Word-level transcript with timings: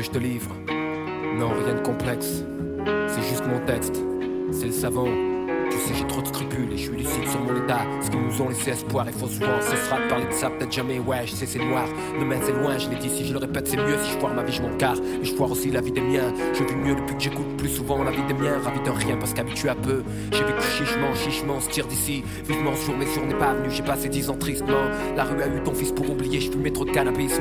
que 0.00 0.06
je 0.06 0.10
te 0.12 0.18
livre. 0.18 0.50
Non, 1.36 1.50
rien 1.62 1.74
de 1.74 1.80
complexe. 1.80 2.42
C'est 3.06 3.22
juste 3.28 3.44
mon 3.46 3.60
texte. 3.66 4.00
C'est 4.50 4.66
le 4.66 4.72
savon. 4.72 5.39
Tu 5.70 5.78
sais, 5.78 5.94
j'ai 5.94 6.06
trop 6.06 6.20
de 6.20 6.26
scrupules 6.26 6.72
et 6.72 6.76
je 6.76 6.82
suis 6.82 6.96
lucide 6.96 7.28
sur 7.28 7.40
mon 7.40 7.56
état. 7.56 7.80
Ce 8.02 8.10
qu'ils 8.10 8.20
nous 8.20 8.42
ont 8.42 8.48
laissé 8.48 8.70
espoir, 8.70 9.06
il 9.06 9.12
faut 9.12 9.28
souvent 9.28 9.60
sera 9.60 10.00
de 10.00 10.08
parler 10.08 10.26
de 10.26 10.32
ça, 10.32 10.50
peut-être 10.50 10.72
jamais. 10.72 10.98
Ouais, 10.98 11.26
je 11.26 11.32
sais, 11.32 11.46
c'est 11.46 11.58
noir. 11.58 11.86
Demain, 12.18 12.36
c'est 12.44 12.52
loin, 12.52 12.76
je 12.78 12.88
l'ai 12.88 12.96
dit, 12.96 13.10
si 13.10 13.26
je 13.26 13.32
le 13.32 13.38
répète, 13.38 13.68
c'est 13.68 13.76
mieux. 13.76 13.96
Si 14.02 14.12
je 14.12 14.18
foire 14.18 14.34
ma 14.34 14.42
vie, 14.42 14.52
je 14.52 14.62
m'en 14.62 14.76
carre. 14.76 14.96
Mais 15.00 15.24
je 15.24 15.34
foire 15.34 15.50
aussi 15.50 15.70
la 15.70 15.80
vie 15.80 15.92
des 15.92 16.00
miens. 16.00 16.32
Je 16.52 16.64
vis 16.64 16.74
mieux 16.74 16.94
depuis 16.94 17.16
que 17.16 17.22
j'écoute 17.22 17.56
plus 17.56 17.68
souvent 17.68 18.02
la 18.02 18.10
vie 18.10 18.22
des 18.22 18.34
miens. 18.34 18.58
Ravi 18.62 18.80
de 18.80 18.90
rien 18.90 19.16
parce 19.16 19.32
qu'habitué 19.32 19.68
à 19.68 19.74
peu. 19.74 20.02
J'ai 20.32 20.44
vécu 20.44 20.62
chichement, 20.78 21.14
chichement, 21.14 21.60
se 21.60 21.68
tire 21.70 21.86
d'ici. 21.86 22.22
Vivement 22.46 22.74
sur 22.76 22.96
mes 22.96 23.06
jours 23.06 23.26
n'est 23.26 23.34
pas 23.34 23.54
venu, 23.54 23.70
j'ai 23.70 23.82
passé 23.82 24.08
dix 24.08 24.28
ans 24.30 24.36
tristement. 24.36 24.84
La 25.16 25.24
rue 25.24 25.42
a 25.42 25.46
eu 25.46 25.62
ton 25.62 25.74
fils 25.74 25.92
pour 25.92 26.10
oublier, 26.10 26.40
je 26.40 26.50
fumais 26.50 26.70
trop 26.70 26.84
de 26.84 26.90
cannabis. 26.90 27.38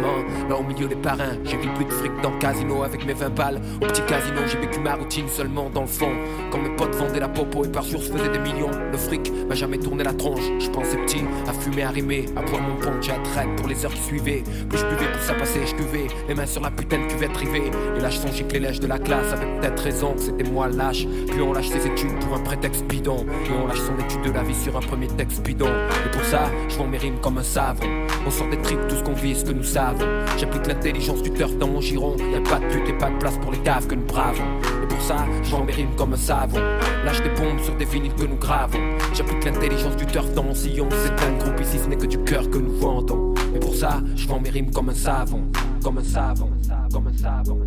Là 0.49 0.57
au 0.57 0.63
milieu 0.63 0.87
des 0.87 0.95
parrains, 0.95 1.37
j'ai 1.43 1.57
vu 1.57 1.67
plus 1.75 1.85
de 1.85 1.91
fric 1.91 2.11
dans 2.21 2.31
le 2.31 2.37
casino 2.39 2.83
avec 2.83 3.05
mes 3.05 3.13
20 3.13 3.29
balles. 3.29 3.61
Au 3.81 3.85
petit 3.85 4.01
casino, 4.03 4.41
j'ai 4.47 4.57
vécu 4.59 4.79
ma 4.79 4.95
routine 4.95 5.27
seulement 5.27 5.69
dans 5.69 5.81
le 5.81 5.87
fond. 5.87 6.11
Quand 6.51 6.59
mes 6.59 6.69
potes 6.75 6.95
vendaient 6.95 7.19
la 7.19 7.29
popo 7.29 7.65
et 7.65 7.69
par 7.69 7.83
se 7.83 7.97
faisaient 8.19 8.31
des 8.31 8.39
millions 8.39 8.71
fric 8.99 9.31
m'a 9.47 9.55
jamais 9.55 9.77
tourné 9.77 10.03
la 10.03 10.13
tronche. 10.13 10.43
Je 10.59 10.69
pensais 10.69 10.97
petit, 10.97 11.23
à 11.47 11.53
fumer, 11.53 11.83
à 11.83 11.89
rimer, 11.89 12.25
à 12.35 12.41
boire 12.41 12.61
mon 12.61 12.75
punch, 12.75 13.09
à 13.09 13.17
traite 13.19 13.55
pour 13.55 13.67
les 13.67 13.85
heures 13.85 13.93
qui 13.93 14.01
suivaient. 14.01 14.43
Plus 14.69 14.79
je 14.79 14.85
buvais, 14.85 15.11
plus 15.11 15.21
ça 15.21 15.33
passait, 15.33 15.65
je 15.65 15.75
buvais. 15.75 16.07
Les 16.27 16.35
mains 16.35 16.45
sur 16.45 16.61
la 16.61 16.71
putain 16.71 16.99
de 16.99 17.07
cuvette 17.07 17.35
rivée. 17.35 17.71
Et 17.97 17.99
là, 17.99 18.09
je 18.09 18.17
songeais 18.17 18.43
que 18.43 18.53
les 18.53 18.59
lèches 18.59 18.79
de 18.79 18.87
la 18.87 18.99
classe 18.99 19.33
avaient 19.33 19.59
peut-être 19.59 19.81
raison 19.81 20.13
que 20.13 20.21
c'était 20.21 20.43
moi 20.43 20.67
lâche. 20.67 21.05
Puis 21.27 21.41
on 21.41 21.53
lâche 21.53 21.69
ses 21.69 21.87
études 21.87 22.17
pour 22.19 22.35
un 22.35 22.41
prétexte 22.41 22.83
bidon. 22.85 23.25
Puis 23.43 23.53
on 23.53 23.67
lâche 23.67 23.79
son 23.79 23.97
étude 24.03 24.21
de 24.21 24.31
la 24.31 24.43
vie 24.43 24.55
sur 24.55 24.75
un 24.75 24.81
premier 24.81 25.07
texte 25.07 25.41
bidon. 25.43 25.69
Et 26.05 26.11
pour 26.11 26.23
ça, 26.25 26.49
je 26.67 26.75
vends 26.75 26.87
mes 26.87 26.97
rimes 26.97 27.19
comme 27.21 27.37
un 27.37 27.43
savon. 27.43 27.85
On 28.25 28.31
sort 28.31 28.49
des 28.49 28.61
tripes, 28.61 28.87
tout 28.89 28.95
ce 28.95 29.03
qu'on 29.03 29.13
vit, 29.13 29.35
ce 29.35 29.45
que 29.45 29.53
nous 29.53 29.63
savons. 29.63 30.05
J'applique 30.37 30.67
l'intelligence 30.67 31.21
du 31.23 31.31
turf 31.31 31.55
dans 31.57 31.67
mon 31.67 31.81
giron. 31.81 32.15
Y 32.17 32.35
a 32.35 32.41
pas 32.41 32.59
de 32.59 32.71
pute 32.71 32.89
et 32.89 32.97
pas 32.97 33.09
de 33.09 33.17
place 33.17 33.37
pour 33.37 33.51
les 33.51 33.59
caves 33.59 33.87
que 33.87 33.95
nous 33.95 34.05
bravons. 34.05 34.43
Et 34.83 34.87
pour 34.87 35.01
ça, 35.01 35.25
je 35.43 35.51
vends 35.51 35.63
mes 35.63 35.73
rimes 35.73 35.95
comme 35.95 36.13
un 36.13 36.17
savon. 36.17 36.59
Lâche 37.05 37.21
des 37.23 37.29
bombes 37.29 37.59
sur 37.59 37.75
des 37.75 37.85
vinyles 37.85 38.08
que 38.15 38.25
nous 38.25 38.37
gravons. 38.37 38.97
J'applique 39.13 39.43
l'intelligence 39.45 39.95
du 39.95 40.05
turf 40.05 40.31
dans 40.33 40.43
mon 40.43 40.55
sillon. 40.55 40.87
C'est 40.91 41.25
un 41.25 41.37
groupe 41.37 41.59
ici, 41.61 41.79
ce 41.79 41.87
n'est 41.87 41.97
que 41.97 42.05
du 42.05 42.19
cœur 42.23 42.49
que 42.49 42.57
nous 42.57 42.73
vendons. 42.73 43.33
Et 43.55 43.59
pour 43.59 43.75
ça, 43.75 44.01
je 44.15 44.27
vends 44.27 44.39
mes 44.39 44.49
rimes 44.49 44.71
comme 44.71 44.89
un 44.89 44.93
savon, 44.93 45.43
comme 45.83 45.97
un 45.97 46.03
savon, 46.03 46.49
comme 46.91 47.07
un 47.07 47.17
savon. 47.17 47.59